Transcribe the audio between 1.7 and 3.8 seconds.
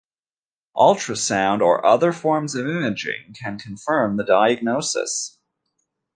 other forms of imaging can